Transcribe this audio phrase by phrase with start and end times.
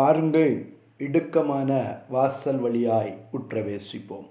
[0.00, 0.52] பாருங்கள்
[1.04, 1.70] இடுக்கமான
[2.08, 4.26] வாசல் வழியாய் உற்றவேசிப்போம்.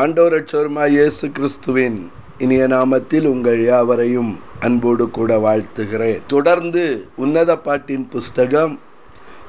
[0.00, 6.20] ஆண்டோரட்சோருமா இயேசு கிறிஸ்துவின் இனிய நாமத்தில் உங்கள் யாவரையும் அன்போடு கூட வாழ்த்துகிறேன்.
[6.26, 6.84] தொடர்ந்து
[7.16, 8.74] உன்னத பாட்டின் புஸ்தகம்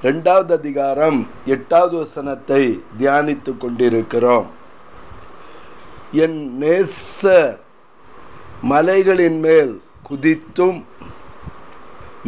[0.04, 2.64] ரெண்டாவது அதிகாரம் எட்டாவது வசனத்தை
[3.00, 4.48] தியானித்து கொண்டிருக்கிறோம்.
[6.12, 7.58] என் நேசர்
[8.62, 10.80] மலைகளின் மேல் குதித்தும்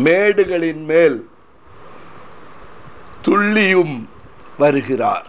[0.07, 1.17] மேடுகளின் மேல்
[3.27, 4.09] துள்ளியும்
[4.57, 5.27] வருகிறார்.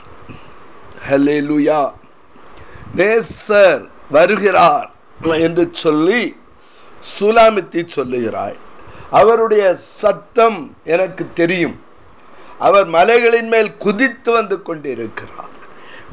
[1.11, 1.93] ஹலேலுயா
[2.97, 6.37] நேசர் வருகிறார் என்று சொல்லி
[7.21, 8.55] சுலாமித்தி சொல்லுகிறாய்.
[9.11, 11.83] அவருடைய சத்தம் எனக்கு தெரியும்.
[12.59, 15.53] அவர் மலைகளின் மேல் குதித்து வந்து கொண்டிருக்கிறார்.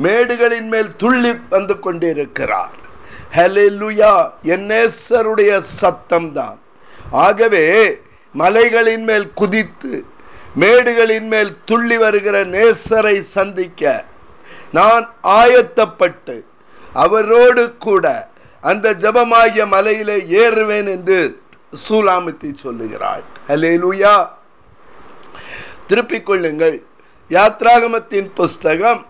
[0.04, 2.76] மேடுகளின் மேல் துள்ளி வந்து கொண்டிருக்கிறார்.
[3.35, 6.57] ஹலெலுயா என் நேசருடைய சத்தம்தான்.
[7.12, 7.99] ஆகவே
[8.34, 10.05] மலைகளின் மேல் குதித்து
[10.60, 14.05] மேடுகளின் மேல் துள்ளி வருகிற நேசரை சந்திக்க
[14.71, 16.44] நான் ஆயத்தப்பட்டு
[16.94, 18.30] அவரோடு கூட
[18.62, 21.41] அந்த ஜபமாகிய மலையிலே ஏறுவேன் என்று
[21.90, 23.24] சூலாமித்தி சொல்லுகிறாள்.
[23.48, 24.29] ஹலேலுயா
[25.88, 26.84] திருப்பிக் கொள்ளுங்கள்.
[27.29, 29.05] யாத்ராகமத்தின் புஸ்தகம்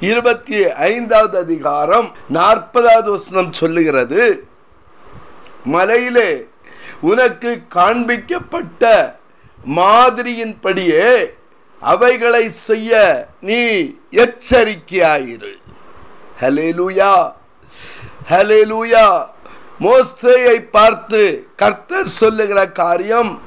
[0.00, 4.46] இருபத்தி ஐந்தாவது அதிகாரம் நாற்பதாவது வசனம் சொல்லுகிறது.
[5.64, 6.48] மலையிலே
[7.00, 9.15] உனக்கு காண்பிக்கப்பட்ட
[9.66, 11.34] மாதிரியின்படியே
[11.80, 12.92] அவைகளை செய்ய
[13.40, 15.52] நீ எச்சரிக்கையாயிரு.
[16.40, 17.32] ஹலேலூயா
[18.30, 19.26] ஹலேலூயா
[19.80, 23.42] மோசேயை பார்த்து கர்த்தர் சொல்லுகிற காரியம்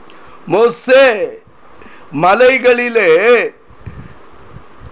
[0.47, 1.27] மோசே
[2.11, 3.53] மலைகளிலே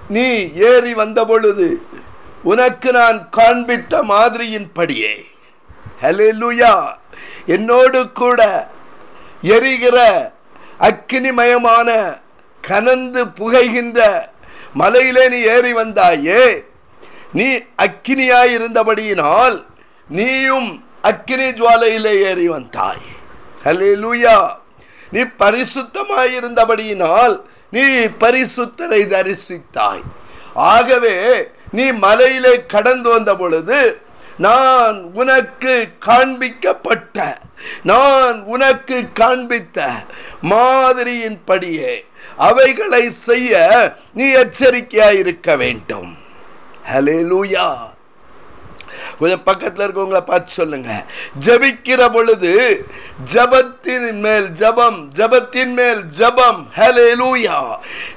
[0.08, 1.82] நீ ஏறி வந்த பொழுது
[2.44, 5.26] உனக்கு நான் காண்பித்த மாதிரியின்படியே.
[6.02, 6.88] ஹலேலுயா
[7.46, 8.70] என்னோடு கூட
[9.42, 9.98] எரிகிற
[10.80, 12.18] அக்னிமயமான
[12.62, 14.30] கனந்து புகைகின்ற
[14.74, 16.64] மலையிலே நீ ஏறி வந்தாயே
[17.34, 19.66] நீ அக்கினியாய் இருந்தபடியினால்
[20.10, 23.02] நீயும் அக்கினி ஜுவாலையிலே ஏறி வந்தாய்.
[23.66, 24.56] ஹலிலுயா
[25.12, 27.82] நீ பரிசுத்தமாயிருந்தபடியினால் நீ
[28.20, 30.04] பரிசுத்தரை தரிசித்தாய்.
[30.54, 34.02] ஆகவே நீ மலையிலே கடந்து வந்த பொழுது
[34.38, 37.18] நான் உனக்கு காண்பிக்கப்பட்ட
[37.84, 39.88] நான் உனக்கு காண்பித்த
[40.50, 41.92] மாதிரியின்படியே
[42.36, 43.62] அவைகளை செய்ய
[44.14, 46.18] நீ எச்சரிக்கையாக இருக்க வேண்டும்.
[46.94, 47.68] ஹலே லூயா
[49.20, 50.92] கொஞ்சம் பக்கத்தில் இருக்கவங்கள பார்த்து சொல்லுங்க.
[51.46, 52.86] ஜபிக்கிற பொழுது
[53.34, 56.62] ஜபத்தின் மேல் ஜபம் ஜபத்தின் மேல் ஜபம்.
[56.78, 57.60] ஹலேலூயா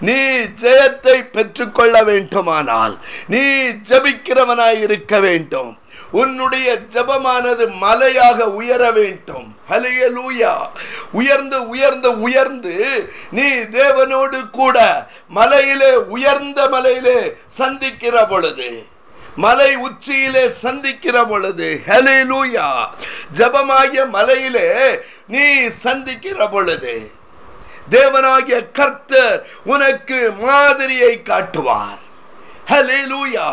[0.00, 0.20] நீ
[0.62, 2.98] ஜெயத்தை பெற்றுக்கொள்ள வேண்டுமானால்
[3.28, 3.42] நீ
[3.90, 5.78] ஜபிக்கிறவனாய் இருக்க வேண்டும்.
[6.12, 9.56] உன்னுடைய ஜபமானது மலையாக உயர வேண்டும்.
[9.70, 10.52] ஹலையலூயா
[11.12, 12.74] உயர்ந்து உயர்ந்து உயர்ந்து
[13.30, 14.78] நீ தேவனோடு கூட
[15.28, 18.70] மலையிலே உயர்ந்த மலையிலே சந்திக்கிற பொழுது
[19.36, 22.66] மலை உச்சியிலே சந்திக்கிற பொழுது ஹலேலூயா
[23.38, 24.66] ஜபமாகிய மலையிலே
[25.26, 27.10] நீ சந்திக்கிற பொழுது
[27.90, 32.00] தேவனாகிய கர்த்தர் உனக்கு மாதிரியை காட்டுவார்.
[32.70, 33.46] Hallelujah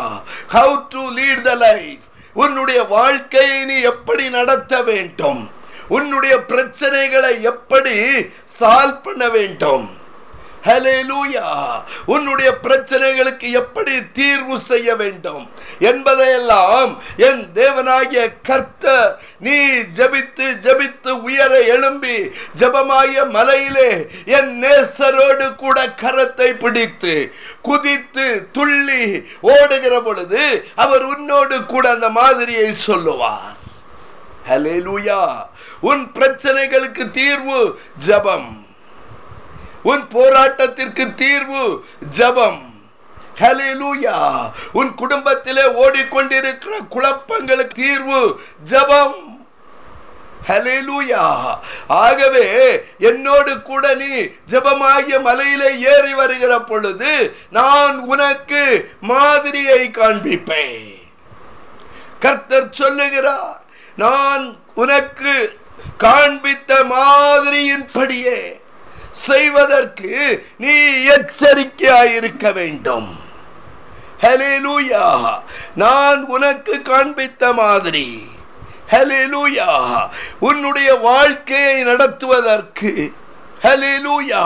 [0.52, 2.04] how to lead the life
[2.42, 5.40] உன்னுடைய வாழ்க்கையை நீ எப்படி நடத்த வேண்டும்?
[5.88, 7.96] உன்னுடைய பிரச்சனைகளை எப்படி
[8.60, 9.97] சால்வ் பண்ண வேண்டும்?
[12.06, 19.56] உன்னுடைய பிரச்சனைகளுக்கு எப்படி தீர்வு செய்ய வேண்டும் என்பதையெல்லாம் என் தேவனாகிய கர்த்தர் நீ
[19.98, 30.64] ஜபித்து ஜபித்து உயர எழும்பி ஜபமாய மலையிலே என் நேசரோடு கூட கரத்தை பிடித்து குதித்து துள்ளி ஓடுகிற பொழுது
[30.74, 33.56] அவர் உன்னோடு கூட அந்த மாதிரியை சொல்லுவார்.
[34.48, 35.22] ஹலேலூயா
[35.80, 38.67] உன் பிரச்சனைகளுக்கு தீர்வு ஜபம்.
[39.82, 42.76] உன் போராட்டத்திற்கு தீர்வு ஜபம்.
[43.38, 49.46] ஹலிலூயா உன் குடும்பத்திலே ஓடிக்கொண்டிருக்கிற குழப்பங்களுக்கு தீர்வு ஜபம்.
[50.48, 54.06] ஹலிலூயா ஆகவே என்னோடு கூட நீ
[54.48, 61.06] ஜபமாகிய மலையிலே ஏறி வருகிற பொழுது நான் உனக்கு மாதிரியை காண்பிப்பேன்.
[62.20, 63.62] கர்த்தர் சொல்லுகிறார்
[63.96, 65.58] நான் உனக்கு
[65.98, 68.57] காண்பித்த மாதிரியின்படியே.
[69.26, 70.12] செய்வதற்கு
[70.58, 70.74] நீ
[71.14, 73.08] எச்சரிக்கையாயிருக்க வேண்டும்.
[74.20, 75.06] ஹலேலூயா
[75.74, 78.08] நான் உனக்கு காண்பித்த மாதிரி.
[78.90, 79.70] ஹலேலூயா
[80.38, 82.92] உன்னுடைய வாழ்க்கையை நடத்துவதற்கு.
[83.62, 84.42] ஹலேலூயா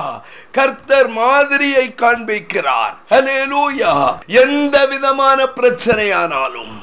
[0.52, 2.94] கர்த்தர் மாதிரியை காண்பிக்கிறார்.
[3.10, 3.92] ஹலேலூயா
[4.42, 6.74] எந்த விதமான பிரச்சனையானாலும்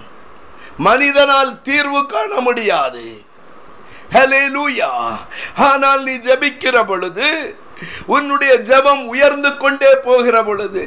[0.77, 3.05] மனிதனால் தீர்வு காண முடியாது.
[4.11, 4.91] ஹலேலூயா
[5.55, 7.27] ஆனால் நீ ஜபிக்கிற பொழுது
[8.05, 10.83] உன்னுடைய ஜெபம் உயர்ந்து கொண்டே போகிற பொழுது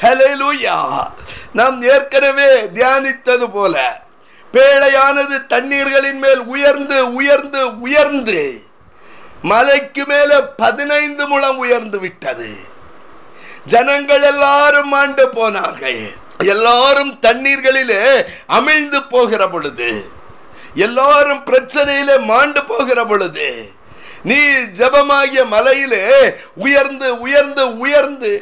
[0.00, 0.76] ஹalleluya
[1.52, 4.02] நாம் ஏற்கனவே தியானித்தது போல
[4.54, 8.62] பேழையானது தண்ணீர்களின் மேல் உயர்ந்து உயர்ந்து உயர்ந்து
[9.42, 12.50] மலைக்கு மேல பதினைந்து முழம் உயர்ந்து விட்டது.
[13.66, 16.02] ஜனங்கள் எல்லாரும் மாண்டு போனார்கள்.
[16.38, 18.02] எல்லாரும் தண்ணீர்களிலே
[18.48, 19.90] அமிழ்ந்து போகிற பொழுது
[20.74, 23.72] எல்லாரும் பிரச்சனையிலே மாண்டு போகிற பொழுது
[24.24, 24.40] நீ
[24.78, 28.32] ஜபமாகிய மலையிலே உயர்ந்து உயர்ந்து உயர்ந்து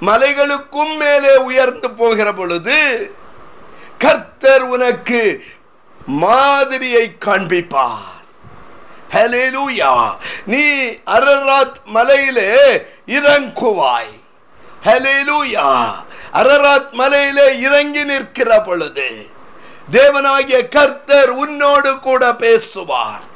[0.00, 2.80] மலைகளுக்கும் மேலே உயர்ந்து போகிற பொழுது
[3.98, 5.44] கர்த்தர் உனக்கு
[6.06, 8.14] மாதிரியை காண்பிப்பார்.
[9.10, 10.64] ஹalleluya நீ
[11.06, 12.54] அரராத் மலையிலே
[13.06, 14.14] இறங்குவாய்.
[14.84, 15.92] ஹalleluya
[16.32, 19.08] அரராத் மலையிலே இறங்கி நிற்கிற பொழுது
[19.90, 23.34] தேவனாகிய கர்த்தர் உன்னோடு கூட பேசுவார்.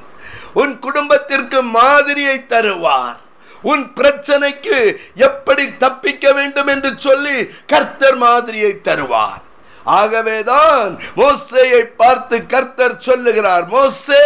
[0.54, 3.18] உன் குடும்பத்திற்கு மாதிரியை தருவார்.
[3.62, 9.42] உன் பிரச்சனைக்கு எப்படி தப்பிக்க வேண்டும் என்று சொல்லி கர்த்தர் மாதிரியை தருவார்.
[9.84, 14.24] ஆகவேதான் மோசேயை பார்த்து கர்த்தர் சொல்லுகிறார் மோசே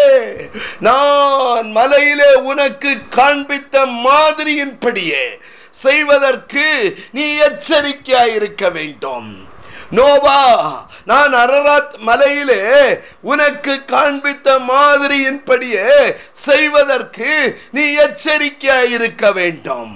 [0.81, 5.25] நான் மலையிலே உனக்கு காண்பித்த மாதிரியின்படியே
[5.71, 9.53] செய்வதற்கு நீ எச்சரிக்கையாயிருக்க வேண்டும்.
[9.97, 10.43] நோவா
[11.05, 12.63] நான் அரராத் மலையிலே
[13.23, 15.91] உனக்கு காண்பித்த மாதிரியின்படியே
[16.31, 19.95] செய்வதற்கு நீ எச்சரிக்கையாய் இருக்க வேண்டும்.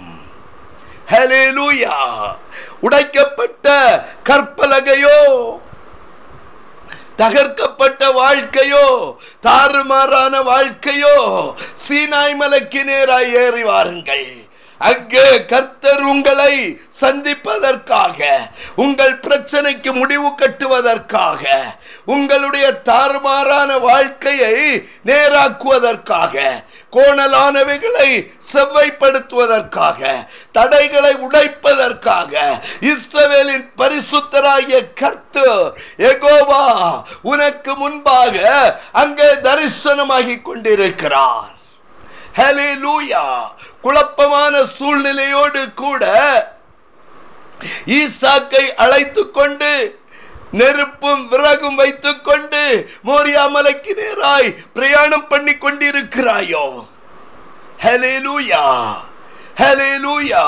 [1.10, 1.94] ஹalleluya
[2.80, 3.66] உடைக்கப்பட்ட
[4.28, 5.20] கற்பலகையோ
[7.18, 8.86] தகர்க்கப்பட்ட வாழ்க்கையோ
[9.42, 11.16] தாறுமாறான வாழ்க்கையோ
[11.88, 14.47] சீனாய் மலைக்கு நேராய் ஏறி வாருங்கள்.
[14.78, 18.20] அங்கே கர்த்தர் உங்களை சந்திப்பதற்காக
[18.74, 21.44] உங்கள் பிரச்சனைக்கு முடிவு கட்டுவதற்காக
[22.04, 24.54] உங்களுடைய தாறுமாறான வாழ்க்கையை
[25.04, 30.00] நேராக்குவதற்காக கோணலானவைகளை செவ்வைப்படுத்துவதற்காக
[30.52, 36.64] தடைகளை உடைப்பதற்காக இஸ்ரவேலின் பரிசுத்தராகிய கர்த்தர் எகோவா
[37.22, 38.36] உனக்கு முன்பாக
[38.92, 41.52] அங்கே தரிசனமாகி கொண்டிருக்கிறார்.
[42.34, 43.24] ஹalleluya.
[43.82, 46.04] குழப்பமான சூழ்நிலையோடு கூட
[47.86, 50.00] ஈசாக்கை அழைத்து கொண்டு
[50.50, 56.86] நெருப்பும் விறகும் வைத்துக் கொண்டு மோரியா மலைக்கு நேராய் பிரயாணம் பண்ணி கொண்டிருக்கிறாயோ?
[57.82, 58.94] ஹalleluya
[59.56, 60.44] ஹalleluya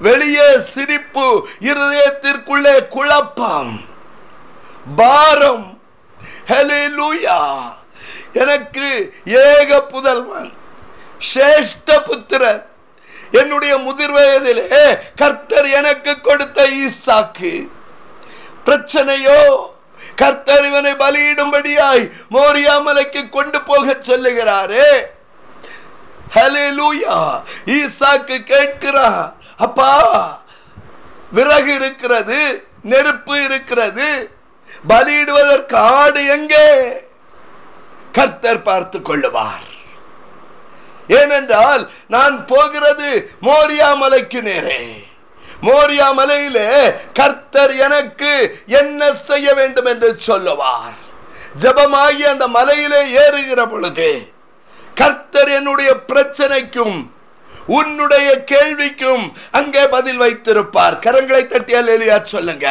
[0.00, 3.80] வெளியே சிரிப்பு இருதயத்திற்குள்ளே குழப்பம்.
[4.96, 5.80] பாரம்!
[6.48, 7.38] ஹalleluya
[8.32, 10.57] எனக்கு ஏக புதல்வன்.
[11.34, 12.66] சிரேஷ்ட புத்திரன்
[13.30, 17.68] என்னுடைய முதிர் வயதிலே கர்த்தர் எனக்கு கொடுத்த ஈசாக்கு.
[18.66, 19.40] பிரச்சனையோ
[20.16, 24.90] கர்த்தர் இவனை பலியிடும்படியாய் மோரியாமலைக்கு கொண்டு போக சொல்லுகிறாரே.
[26.34, 27.42] ஹalleluya.
[27.66, 30.42] ஈசாக்கு கேட்கிறான் அப்பா
[31.32, 34.30] விறகு இருக்கிறது நெருப்பு இருக்கிறது
[34.88, 36.68] பலியிடுவதற்கு ஆடு எங்கே?
[38.12, 39.67] கர்த்தர் பார்த்து கொள்ளுவார்.
[41.08, 41.82] ஏனென்றால்
[42.14, 43.10] நான் போகிறது
[43.42, 44.80] மோரியா மலைக்கு நேரே.
[45.62, 46.70] மோரியா மலையிலே
[47.12, 48.32] கர்த்தர் எனக்கு
[48.66, 50.96] என்ன செய்ய வேண்டும் என்று சொல்லுவார்.
[51.62, 54.10] ஜபமாகி அந்த மலையிலே ஏறுகிற பொழுது
[54.94, 56.98] கர்த்தர் என்னுடைய பிரச்சனைக்கும்
[57.78, 60.98] உன்னுடைய கேள்விக்கும் அங்கே பதில் வைத்திருப்பார்.
[61.06, 62.68] கரங்களை தட்டி அல்லேலியா சொல்லுங்க.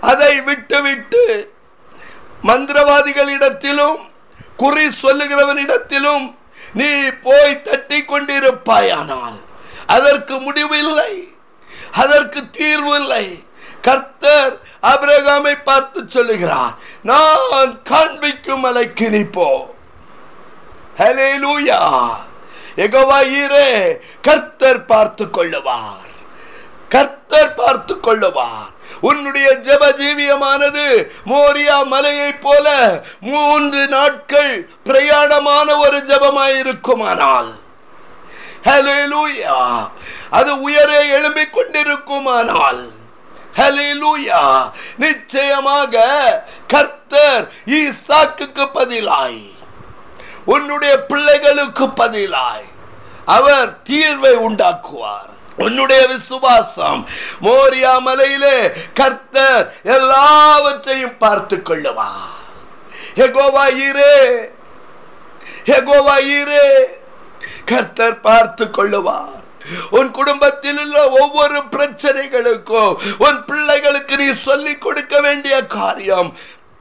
[0.00, 1.22] அதை விட்டு விட்டு
[2.42, 4.00] மந்திரவாதிகளிடத்திலும்
[4.56, 6.26] குறி சொல்லுகிறவனிடத்திலும்
[6.74, 6.90] நீ
[7.22, 9.38] போய் தட்டி கொண்டிருப்பாயானால்
[9.86, 11.12] அதற்கு முடிவில்லை.
[11.92, 13.26] அதற்கு தீர்வு இல்லை
[13.82, 19.48] கர்த்தர் அபிரகாமை பார்த்து சொல்லுகிறார் நான் காண்பிக்கும் மலைக்கு நீ போ.
[20.98, 21.80] ஹalleluya
[24.22, 26.12] கர்த்தர் பார்த்து கொள்ளுவார்
[26.88, 37.52] கர்த்தர் பார்த்து கொள்ளுவார் உன்னுடைய ஜப ஜீவியமானது மோரியா மலையை போல மூன்று நாட்கள் பிரயாணமான ஒரு ஜபமாயிருக்குமானால்.
[38.64, 39.90] ஹalleluya
[40.30, 42.90] அது உயரே எழும்பிக் கொண்டிருக்குமானால்.
[43.56, 46.04] ஹalleluya நிச்சயமாக
[46.66, 49.54] கர்த்தர் ஈசாக்குக்கு பதிலாய்
[50.44, 52.74] உன்னுடைய பிள்ளைகளுக்கு பதிலாய்
[53.24, 55.34] அவர் தீர்வை உண்டாக்குவார்.
[55.56, 57.00] உன்னுடைய விசுவாசம்
[57.42, 58.58] மோரியா மலையிலே
[58.94, 62.10] கர்த்தர் எல்லாவற்றையும் பார்த்து கொள்ளுவா.
[63.16, 64.16] எகோவா ஈரே
[65.76, 66.66] எகோவா ஈரே
[67.64, 69.42] கர்த்தர் பார்த்து கொள்ளுவார்.
[69.90, 76.30] உன் குடும்பத்தில் உள்ள ஒவ்வொரு பிரச்சனைகளுக்கும் உன் பிள்ளைகளுக்கு நீ சொல்லிக் கொடுக்க வேண்டிய காரியம்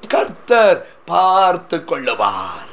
[0.07, 2.69] கர்த்தர் பார்த்து கொள்ளுவார்.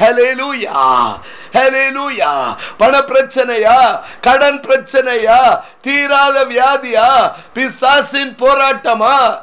[0.00, 1.06] ஹலேலூயா
[1.52, 5.60] ஹலேலூயா பண பிரச்சனையா கடன் பிரச்சனையா?
[5.80, 7.32] தீராத வியாதியா?
[7.54, 9.42] பிசாசின் போராட்டமா?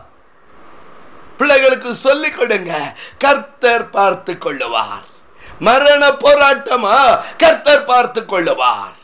[1.37, 2.95] பிள்ளைகளுக்கு சொல்லிக் கொடுங்க.
[3.17, 5.05] கர்த்தர் பார்த்து கொள்ளுவார்.
[5.59, 7.19] மரண போராட்டமா?
[7.37, 8.95] கர்த்தர் பார்த்து கொள்ளுவார்.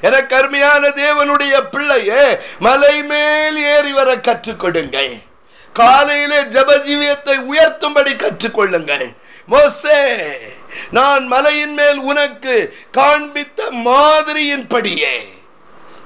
[0.00, 5.22] என கருமையான தேவனுடைய பிள்ளையே மலை மேல் ஏறி வர கற்றுக் கொடுங்கள்.
[5.72, 9.16] காலையிலே ஜபஜீவியத்தை உயர்த்தும்படி கற்றுக்கொள்ளுங்கள்.
[9.46, 10.38] மோசே
[10.90, 15.38] நான் மலையின் மேல் உனக்கு காண்பித்த மாதிரியின்படியே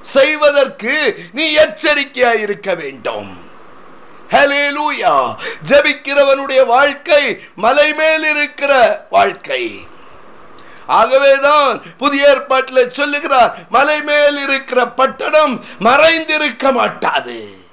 [0.01, 3.37] செய்வதற்கு நீ எச்சரிக்கையாய் இருக்க வேண்டும்.
[4.29, 5.37] ஹalleluya.
[5.67, 9.87] ஜபிக்கிறவனுடைய வாழ்க்கை மலை மேல் இருக்கிற வாழ்க்கை.
[10.87, 17.63] ஆகவேதான் புதிய ஏற்பாட்டில் சொல்லுகிறார் மலை மேல் இருக்கிற பட்டணம் மறைந்திருக்க மாட்டாது.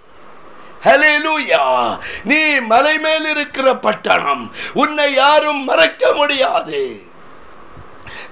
[0.85, 1.99] ஹalleluya.
[2.25, 7.11] நீ மலை மேல் இருக்கிற பட்டணம் உன்னை யாரும் மறைக்க முடியாது.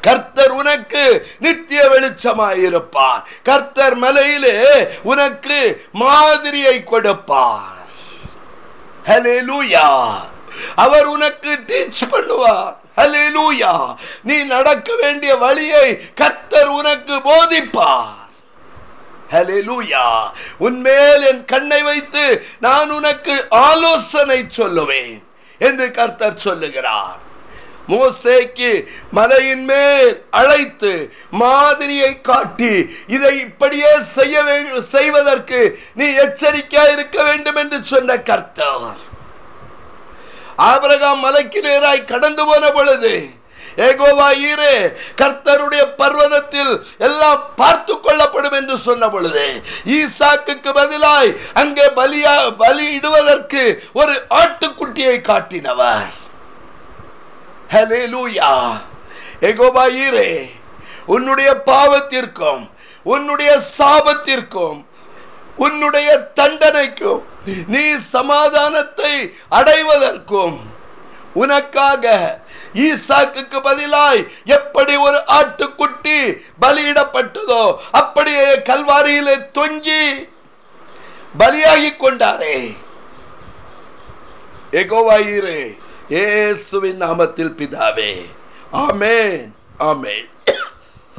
[0.01, 7.89] கர்த்தர் உனக்கு நித்திய வெளிச்சமாயிருப்பார் கர்த்தர் மலையிலே உனக்கு மாதிரியை கொடுப்பார்.
[9.07, 10.11] ஹalleluya.
[10.75, 12.77] அவர் உனக்கு டீச் பண்ணுவார்.
[12.97, 13.95] ஹalleluya.
[14.23, 18.20] நீ நடக்க வேண்டிய வழியை கர்த்தர் உனக்கு போதிப்பார்.
[20.67, 22.25] உன்மேல் என் கண்ணை வைத்து
[22.61, 25.19] நான் உனக்கு ஆலோசனை சொல்லுவேன்
[25.59, 27.19] என்று கர்த்தர் சொல்லுகிறார்.
[27.89, 28.71] மோசேக்கு
[29.11, 30.11] மலையின் மேல்
[30.41, 30.93] அழைத்து
[31.31, 32.75] மாதிரியை காட்டி
[33.07, 34.45] இதை இப்படியே செய்ய
[34.95, 35.61] செய்வதற்கு
[35.95, 39.01] நீ எச்சரிக்கையா இருக்க வேண்டும் என்று சொன்ன கர்த்தர்.
[40.71, 43.15] ஆபரகாம் மலைக்கு நேராய் கடந்து போன பொழுது
[43.77, 44.75] ஏகோவா ஈரே
[45.17, 49.45] கர்த்தருடைய பர்வதத்தில் எல்லாம் பார்த்து கொள்ளப்படும் என்று சொன்ன பொழுது
[49.87, 56.11] ஈசாக்கு பதிலாய் அங்கே பலியா பலி இடுவதற்கு ஒரு ஆட்டுக்குட்டியை காட்டினவர்.
[57.71, 58.81] ஹalleluya.
[59.43, 60.51] ஏகோவா ஈரே
[61.07, 62.69] உன்னுடைய பாவத்திற்கும்
[63.07, 64.85] உன்னுடைய சாபத்திற்கும்
[65.57, 67.23] உன்னுடைய தண்டனைக்கும்
[67.67, 70.79] நீ சமாதானத்தை அடைவதற்கும்
[71.35, 72.07] உனக்காக
[72.75, 80.29] ஈசாக்குக்கு பதிலாய் எப்படி ஒரு ஆட்டுக்குட்டி பலியிடப்பட்டதோ அப்படியே கல்வாரியிலே தொங்கி
[81.39, 82.77] பலியாகி கொண்டாரே.
[84.73, 88.25] ஏகோவாயிரே இயேசுவின் நாமத்தில் பிதாவே.
[88.73, 90.29] ஆமேன் ஆமேன்.